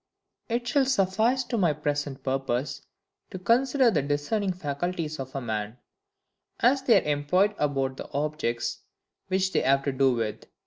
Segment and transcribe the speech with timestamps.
[0.49, 2.81] It shall suffice to my present purpose,
[3.29, 5.77] to consider the discerning faculties of a man,
[6.59, 8.79] as they are employed about the objects
[9.27, 10.47] which they have to do with.